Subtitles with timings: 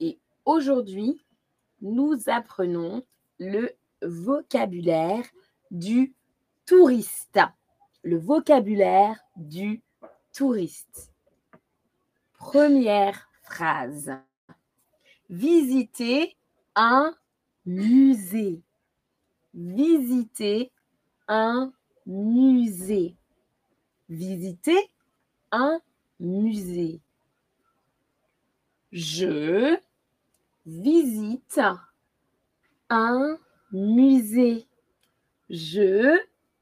[0.00, 1.24] et aujourd'hui,
[1.80, 3.04] nous apprenons
[3.38, 3.70] le
[4.02, 5.24] vocabulaire
[5.70, 6.14] du
[6.66, 7.40] touriste.
[8.02, 9.82] Le vocabulaire du
[10.32, 11.12] touriste.
[12.34, 14.12] Première phrase.
[15.30, 16.36] Visiter
[16.74, 17.14] un
[17.64, 18.62] musée.
[19.54, 20.70] Visiter
[21.26, 21.72] un
[22.06, 23.16] musée.
[24.08, 24.90] Visiter
[25.50, 25.80] un
[26.20, 27.00] musée.
[28.90, 29.78] Je
[30.64, 31.60] visite
[32.88, 33.38] un
[33.70, 34.66] musée.
[35.50, 36.18] Je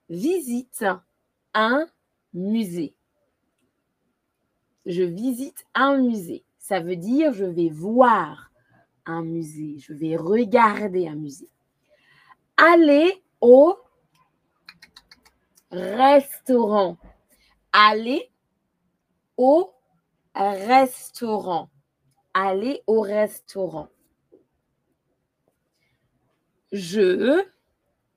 [0.08, 0.84] visite
[1.54, 1.86] un
[2.32, 2.96] musée.
[4.86, 6.44] Je visite un musée.
[6.58, 8.50] Ça veut dire je vais voir
[9.04, 9.78] un musée.
[9.78, 11.50] Je vais regarder un musée.
[12.56, 13.76] Aller au
[15.70, 16.98] restaurant.
[17.72, 18.30] Aller
[19.36, 19.72] au
[20.34, 21.70] restaurant.
[22.38, 23.88] Aller au restaurant.
[26.70, 27.42] Je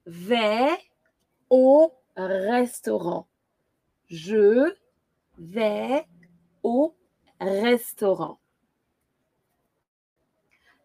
[0.06, 0.78] vais
[1.50, 3.30] au restaurant.
[4.10, 4.76] Je
[5.38, 6.06] vais
[6.64, 6.98] au
[7.40, 8.42] restaurant.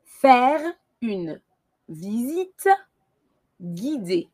[0.05, 0.63] Faire
[1.01, 1.43] une
[1.89, 2.69] visite
[3.61, 4.29] guidée.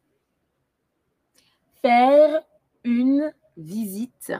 [1.80, 2.44] Faire
[2.84, 4.34] une visite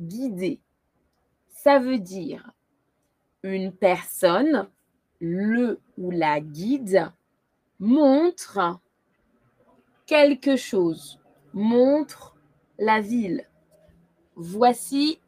[0.00, 0.62] guidée.
[1.50, 2.55] Ça veut dire
[3.52, 4.68] une personne,
[5.20, 7.10] le ou la guide,
[7.78, 8.80] montre
[10.06, 11.18] quelque chose,
[11.52, 12.36] montre
[12.78, 13.48] la ville.
[14.34, 15.20] Voici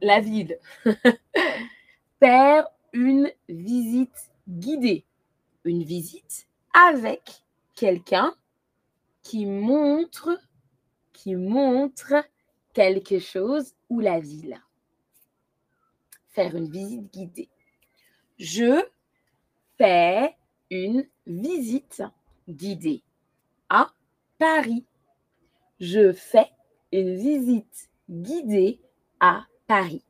[0.00, 0.58] la ville.
[2.20, 5.04] Faire une visite guidée.
[5.64, 7.44] Une visite avec
[7.74, 8.34] quelqu'un
[9.22, 10.40] qui montre,
[11.12, 12.14] qui montre
[12.72, 14.60] quelque chose ou la ville.
[16.32, 17.48] Faire une visite guidée.
[18.38, 18.82] Je
[19.76, 20.34] fais
[20.70, 22.02] une visite
[22.48, 23.02] guidée
[23.68, 23.92] à
[24.38, 24.86] Paris.
[25.78, 26.50] Je fais
[26.90, 28.80] une visite guidée
[29.20, 30.04] à Paris.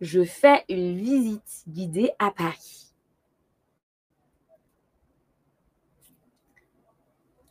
[0.00, 2.92] Je fais une visite guidée à Paris.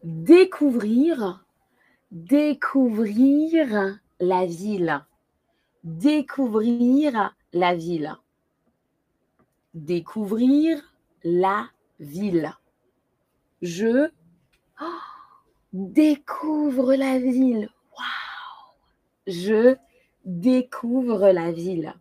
[0.03, 1.45] Découvrir,
[2.11, 5.05] découvrir la ville.
[5.83, 8.15] Découvrir la ville.
[9.73, 11.69] Découvrir la
[11.99, 12.53] ville.
[13.61, 14.09] Je
[15.73, 17.69] découvre la ville.
[17.97, 18.75] Waouh!
[19.27, 19.75] Je
[20.25, 21.93] découvre la ville.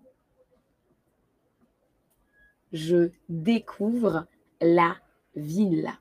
[2.73, 4.27] Je découvre
[4.61, 4.97] la
[5.35, 5.93] ville.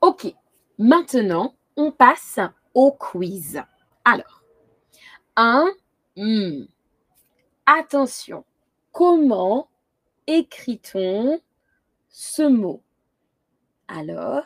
[0.00, 0.32] Ok,
[0.78, 2.38] maintenant, on passe
[2.74, 3.62] au quiz.
[4.04, 4.37] Alors,
[6.16, 6.64] hmm.
[7.66, 8.44] attention,
[8.90, 9.68] comment
[10.26, 11.40] écrit-on
[12.08, 12.82] ce mot?
[13.86, 14.42] Alors,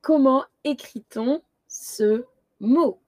[0.00, 2.24] comment écrit-on ce
[2.58, 3.00] mot?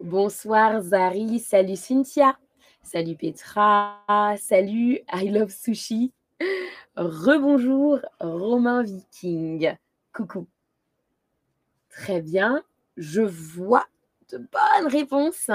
[0.00, 2.38] Bonsoir Zari, salut Cynthia,
[2.82, 3.98] salut Petra,
[4.38, 6.14] salut I Love Sushi,
[6.96, 9.76] rebonjour Romain Viking,
[10.14, 10.46] coucou.
[11.90, 12.64] Très bien,
[12.96, 13.86] je vois
[14.30, 15.50] de bonnes réponses.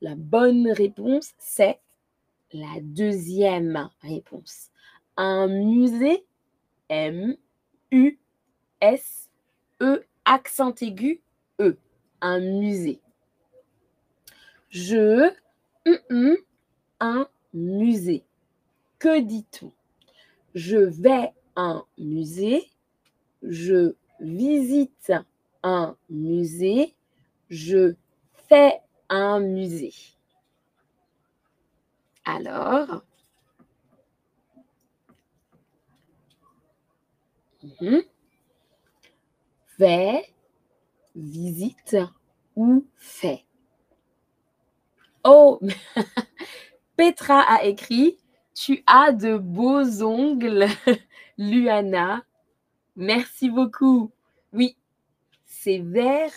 [0.00, 1.80] La bonne réponse, c'est
[2.52, 4.70] la deuxième réponse.
[5.16, 6.26] Un musée,
[6.88, 7.36] M-U-S-E,
[10.24, 11.22] accent aigu,
[11.60, 11.78] E.
[12.20, 13.00] Un musée.
[14.70, 15.30] Je,
[17.00, 18.24] un musée.
[18.98, 19.72] Que dit-on?
[20.54, 22.70] Je vais à un musée.
[23.42, 25.12] Je visite
[25.62, 26.94] un musée.
[27.50, 27.94] Je
[28.48, 29.94] fais un musée.
[32.24, 33.02] Alors,
[37.62, 38.02] mhm.
[39.78, 40.32] fait,
[41.14, 41.96] visite
[42.56, 43.44] ou fait.
[45.24, 45.60] Oh,
[46.96, 48.16] Petra a écrit,
[48.54, 50.66] tu as de beaux ongles,
[51.38, 52.24] Luana.
[52.96, 54.10] Merci beaucoup.
[54.52, 54.76] Oui,
[55.66, 56.30] c'est vert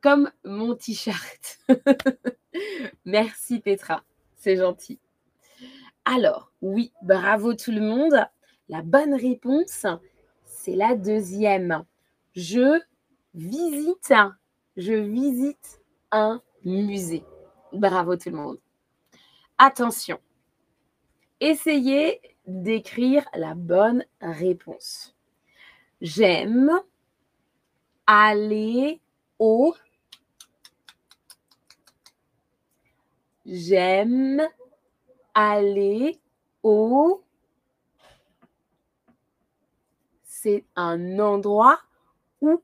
[0.00, 1.58] comme mon t-shirt.
[3.04, 4.04] Merci Petra
[4.36, 5.00] c'est gentil.
[6.04, 8.24] Alors, oui, bravo tout le monde.
[8.68, 9.86] La bonne réponse,
[10.44, 11.84] c'est la deuxième.
[12.36, 12.80] Je
[13.34, 14.12] visite,
[14.76, 15.80] je visite
[16.12, 17.24] un musée.
[17.72, 18.58] Bravo tout le monde.
[19.58, 20.20] Attention,
[21.40, 25.16] essayez d'écrire la bonne réponse.
[26.00, 26.82] J'aime
[28.12, 29.00] aller
[29.38, 29.74] au
[33.46, 34.42] J'aime
[35.34, 36.20] aller
[36.62, 37.24] au...
[40.24, 41.80] C'est un endroit
[42.40, 42.62] où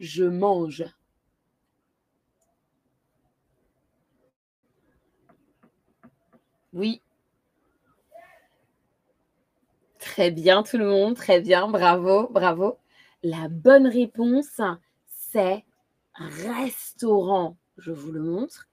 [0.00, 0.84] je mange.
[6.72, 7.02] Oui.
[9.98, 12.78] Très bien tout le monde, très bien, bravo, bravo.
[13.22, 14.60] La bonne réponse,
[15.08, 15.64] c'est
[16.14, 17.56] restaurant.
[17.76, 18.68] Je vous le montre.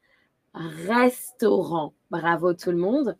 [0.53, 1.93] Restaurant.
[2.11, 3.17] Bravo tout le monde.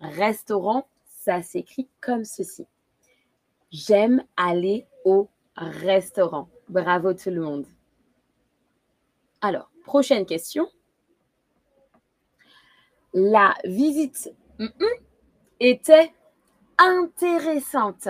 [0.00, 2.66] Restaurant, ça s'écrit comme ceci.
[3.70, 6.48] J'aime aller au restaurant.
[6.68, 7.66] Bravo tout le monde.
[9.40, 10.68] Alors, prochaine question.
[13.12, 14.34] La visite
[15.60, 16.12] était
[16.78, 18.08] intéressante.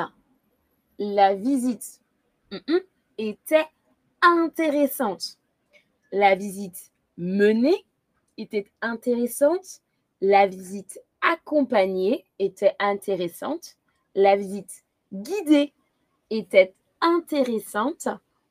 [0.99, 2.01] La visite
[3.19, 3.67] était
[4.23, 5.39] intéressante.
[6.13, 7.85] La visite menée
[8.37, 9.81] était intéressante.
[10.21, 13.77] La visite accompagnée était intéressante.
[14.15, 15.73] La visite guidée
[16.31, 18.09] était intéressante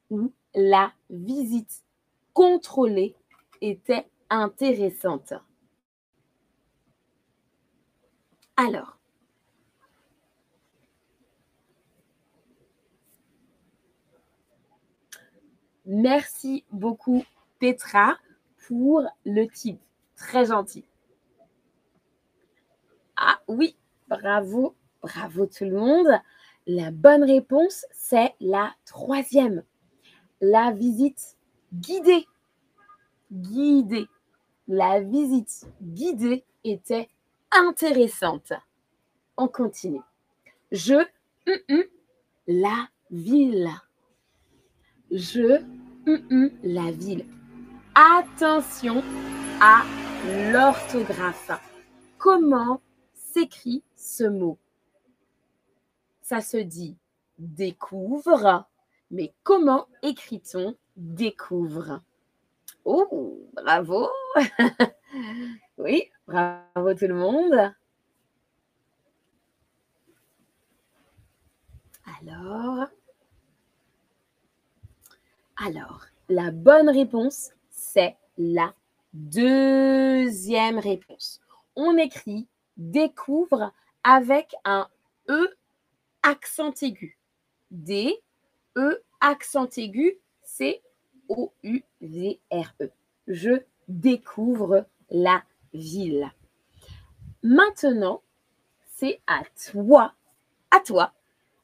[0.09, 1.83] ou la visite
[2.33, 3.15] contrôlée
[3.61, 5.33] était intéressante.
[8.55, 8.97] Alors,
[15.85, 17.23] merci beaucoup
[17.59, 18.17] Petra
[18.67, 19.79] pour le type.
[20.15, 20.85] Très gentil.
[23.15, 23.75] Ah oui,
[24.07, 26.21] bravo, bravo tout le monde.
[26.65, 29.63] La bonne réponse, c'est la troisième.
[30.41, 31.37] La visite
[31.73, 32.25] guidée.
[33.31, 34.07] Guidée.
[34.67, 37.09] La visite guidée était
[37.51, 38.53] intéressante.
[39.35, 40.01] On continue.
[40.71, 41.05] Je,
[42.47, 43.69] la ville.
[45.13, 45.61] Je,
[46.63, 47.23] la ville.
[47.93, 49.03] Attention
[49.61, 49.83] à
[50.51, 51.51] l'orthographe.
[52.17, 52.81] Comment
[53.13, 54.57] s'écrit ce mot?
[56.23, 56.97] Ça se dit
[57.37, 58.67] découvre,
[59.11, 62.01] mais comment écrit-on découvre?
[62.83, 64.09] Oh, bravo
[65.77, 67.71] Oui, bravo tout le monde.
[72.19, 72.87] Alors,
[75.65, 78.73] alors, la bonne réponse, c'est la
[79.13, 81.39] deuxième réponse.
[81.75, 83.71] On écrit découvre
[84.03, 84.89] avec un
[85.29, 85.55] E
[86.21, 87.17] accent aigu.
[87.71, 88.13] D,
[88.75, 90.81] E accent aigu, c'est
[91.29, 92.91] O-U-V-R-E.
[93.27, 95.43] Je découvre la
[95.73, 96.29] ville.
[97.41, 98.21] Maintenant,
[98.95, 100.13] c'est à toi,
[100.71, 101.13] à toi,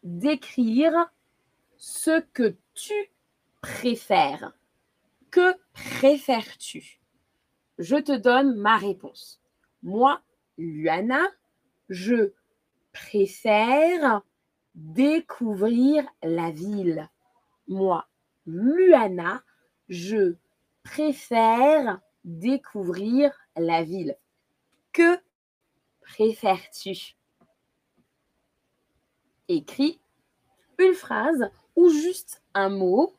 [0.04, 1.12] d'écrire
[1.78, 2.94] ce que tu
[3.62, 4.54] préfères.
[5.32, 7.00] Que préfères-tu?
[7.78, 9.42] Je te donne ma réponse.
[9.84, 10.22] Moi,
[10.58, 11.26] Luana,
[11.88, 12.34] je
[12.92, 14.22] préfère
[14.76, 17.10] découvrir la ville.
[17.68, 18.08] Moi,
[18.46, 19.44] Luana,
[19.88, 20.36] je
[20.84, 24.18] préfère découvrir la ville.
[24.92, 25.20] Que
[26.02, 27.16] préfères-tu?
[29.48, 30.00] Écris
[30.78, 33.19] une phrase ou juste un mot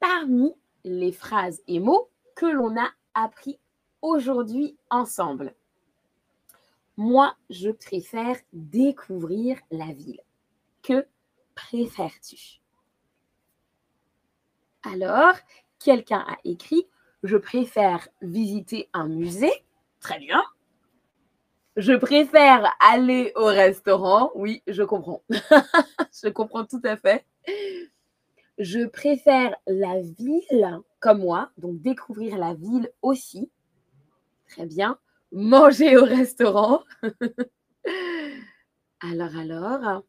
[0.00, 0.54] parmi
[0.84, 3.60] les phrases et mots que l'on a appris
[4.02, 5.54] aujourd'hui ensemble.
[6.96, 10.20] Moi, je préfère découvrir la ville.
[10.82, 11.06] Que
[11.54, 12.60] préfères-tu?
[14.82, 15.34] Alors,
[15.78, 16.86] quelqu'un a écrit
[17.22, 19.52] Je préfère visiter un musée.
[20.00, 20.42] Très bien.
[21.76, 24.30] Je préfère aller au restaurant.
[24.34, 25.22] Oui, je comprends.
[25.30, 27.24] je comprends tout à fait.
[28.60, 33.50] Je préfère la ville comme moi, donc découvrir la ville aussi.
[34.50, 34.98] Très bien.
[35.32, 36.84] Manger au restaurant.
[39.00, 40.02] alors, alors.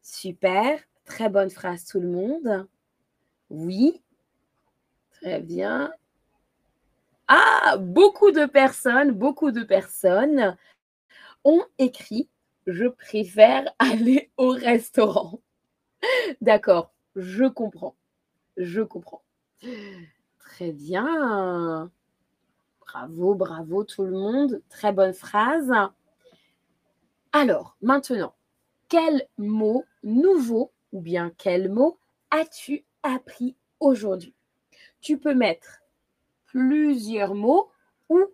[0.00, 0.78] Super.
[1.06, 2.68] Très bonne phrase tout le monde.
[3.50, 4.00] Oui.
[5.10, 5.90] Très bien.
[7.26, 10.56] Ah, beaucoup de personnes, beaucoup de personnes
[11.42, 12.30] ont écrit
[12.68, 15.40] Je préfère aller au restaurant.
[16.40, 17.96] D'accord je comprends.
[18.56, 19.22] Je comprends.
[20.38, 21.90] Très bien.
[22.80, 24.62] Bravo, bravo tout le monde.
[24.68, 25.72] Très bonne phrase.
[27.32, 28.34] Alors, maintenant,
[28.88, 31.98] quel mot nouveau ou bien quel mot
[32.30, 34.34] as-tu appris aujourd'hui?
[35.00, 35.82] Tu peux mettre
[36.46, 37.70] plusieurs mots
[38.08, 38.24] ou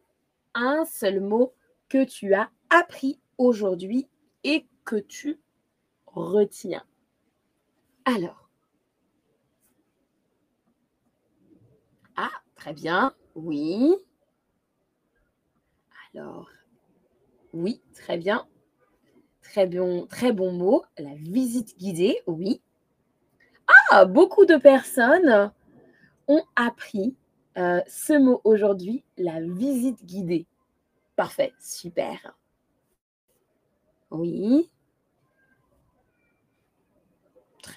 [0.54, 1.52] un seul mot
[1.88, 4.08] que tu as appris aujourd'hui
[4.44, 5.40] et que tu
[6.06, 6.84] retiens.
[8.04, 8.43] Alors,
[12.16, 13.14] Ah, très bien.
[13.35, 13.94] Oui.
[16.14, 16.49] Alors,
[17.52, 18.47] oui, très bien.
[19.42, 20.85] Très bon, très bon mot.
[20.99, 22.61] La visite guidée, oui.
[23.90, 25.52] Ah, beaucoup de personnes
[26.28, 27.16] ont appris
[27.56, 30.47] euh, ce mot aujourd'hui, la visite guidée.
[31.16, 32.37] Parfait, super.
[34.11, 34.71] Oui.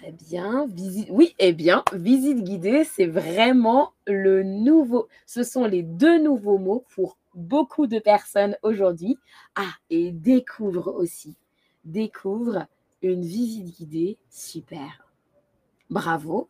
[0.07, 0.67] Très bien.
[0.67, 5.09] Visite, oui, eh bien, visite guidée, c'est vraiment le nouveau.
[5.25, 9.17] Ce sont les deux nouveaux mots pour beaucoup de personnes aujourd'hui.
[9.55, 11.35] Ah, et découvre aussi.
[11.83, 12.67] Découvre
[13.01, 14.17] une visite guidée.
[14.29, 15.11] Super.
[15.89, 16.47] Bravo.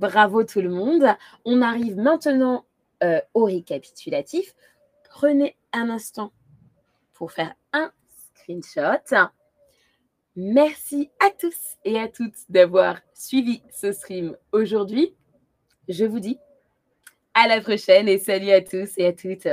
[0.00, 1.06] Bravo tout le monde.
[1.44, 2.64] On arrive maintenant
[3.04, 4.56] euh, au récapitulatif.
[5.08, 6.32] Prenez un instant
[7.12, 7.92] pour faire un
[8.34, 9.30] screenshot.
[10.36, 15.14] Merci à tous et à toutes d'avoir suivi ce stream aujourd'hui.
[15.88, 16.38] Je vous dis
[17.34, 19.46] à la prochaine et salut à tous et à toutes.